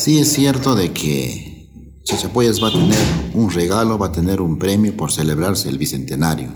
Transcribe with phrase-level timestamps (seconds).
[0.00, 1.68] Sí es cierto de que
[2.04, 2.96] Chachapoyas va a tener
[3.34, 6.48] un regalo, va a tener un premio por celebrarse el bicentenario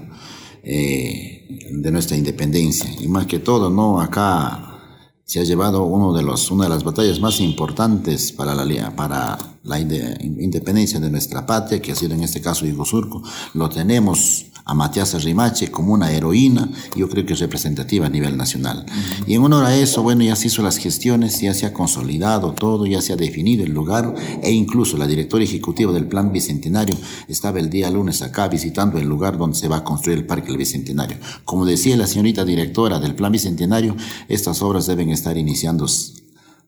[0.62, 2.90] eh, de nuestra independencia.
[2.98, 4.00] Y más que todo, ¿no?
[4.00, 4.80] Acá
[5.26, 9.36] se ha llevado uno de los, una de las batallas más importantes para la, para
[9.62, 13.22] la independencia de nuestra patria, que ha sido en este caso Surco.
[13.52, 18.36] Lo tenemos a Matías Rimache como una heroína, yo creo que es representativa a nivel
[18.36, 18.86] nacional.
[19.26, 22.52] Y en honor a eso, bueno, ya se hizo las gestiones, ya se ha consolidado
[22.52, 26.96] todo, ya se ha definido el lugar e incluso la directora ejecutiva del Plan Bicentenario
[27.28, 30.48] estaba el día lunes acá visitando el lugar donde se va a construir el Parque
[30.48, 31.18] del Bicentenario.
[31.44, 33.96] Como decía la señorita directora del Plan Bicentenario,
[34.28, 36.23] estas obras deben estar iniciándose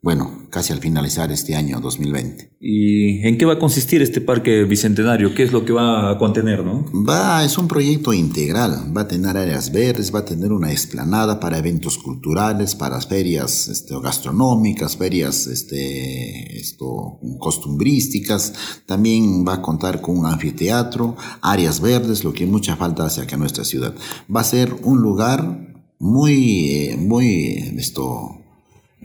[0.06, 2.52] bueno, casi al finalizar este año 2020.
[2.60, 5.34] ¿Y en qué va a consistir este parque bicentenario?
[5.34, 6.84] ¿Qué es lo que va a contener, no?
[7.04, 8.96] Va, es un proyecto integral.
[8.96, 13.66] Va a tener áreas verdes, va a tener una explanada para eventos culturales, para ferias
[13.66, 18.52] este, gastronómicas, ferias este, esto, costumbrísticas.
[18.86, 23.34] También va a contar con un anfiteatro, áreas verdes, lo que mucha falta hace acá
[23.34, 23.92] en nuestra ciudad.
[24.32, 28.45] Va a ser un lugar muy, eh, muy, esto,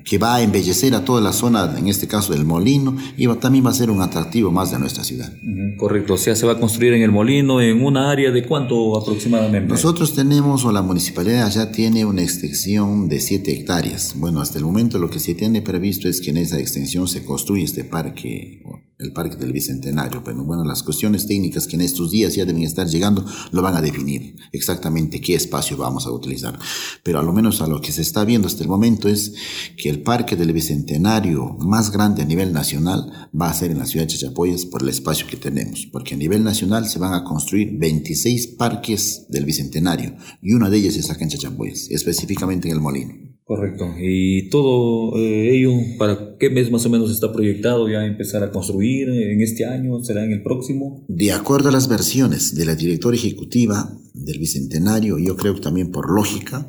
[0.04, 3.66] que va a embellecer a toda la zona, en este caso del molino, y también
[3.66, 5.32] va a ser un atractivo más de nuestra ciudad.
[5.78, 8.98] correcto, o sea, se va a construir en el molino, en una área de cuánto
[8.98, 9.68] aproximadamente.
[9.68, 14.14] Nosotros tenemos, o la municipalidad ya tiene una extensión de 7 hectáreas.
[14.18, 17.24] Bueno, hasta el momento lo que se tiene previsto es que en esa extensión se
[17.24, 18.62] construye este parque
[19.02, 20.24] el Parque del Bicentenario.
[20.24, 23.76] Pero bueno, las cuestiones técnicas que en estos días ya deben estar llegando lo van
[23.76, 26.58] a definir exactamente qué espacio vamos a utilizar.
[27.04, 29.34] Pero a lo menos a lo que se está viendo hasta el momento es
[29.78, 33.86] que el Parque del Bicentenario más grande a nivel nacional va a ser en la
[33.86, 35.88] ciudad de Chachapoyas por el espacio que tenemos.
[35.92, 40.78] Porque a nivel nacional se van a construir 26 parques del Bicentenario y una de
[40.78, 43.31] ellas es acá en Chachapoyas, específicamente en el Molino.
[43.52, 43.96] Correcto.
[44.00, 48.50] ¿Y todo eh, ello para qué mes más o menos está proyectado ya empezar a
[48.50, 49.10] construir?
[49.10, 50.02] ¿En este año?
[50.06, 51.04] ¿Será en el próximo?
[51.10, 55.92] De acuerdo a las versiones de la directora ejecutiva del Bicentenario, yo creo que también
[55.92, 56.66] por lógica,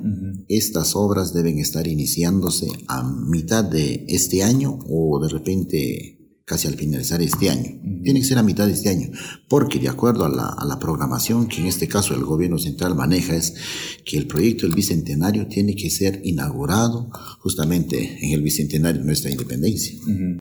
[0.49, 6.22] estas obras deben estar iniciándose a mitad de este año o de repente
[6.53, 7.81] casi al finalizar este año.
[8.05, 9.11] Tiene que ser a mitad de este año,
[9.49, 12.95] porque de acuerdo a la, a la, programación que en este caso el gobierno central
[12.95, 13.55] maneja es
[14.05, 17.09] que el proyecto del Bicentenario tiene que ser inaugurado
[17.39, 19.99] justamente en el Bicentenario de nuestra independencia.